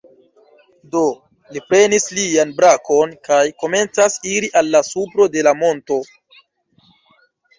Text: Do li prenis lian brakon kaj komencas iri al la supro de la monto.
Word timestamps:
Do 0.93 1.01
li 1.57 1.61
prenis 1.73 2.05
lian 2.19 2.53
brakon 2.61 3.13
kaj 3.29 3.41
komencas 3.63 4.17
iri 4.37 4.49
al 4.61 4.71
la 4.77 4.81
supro 4.87 5.27
de 5.35 5.43
la 5.49 5.53
monto. 5.61 5.99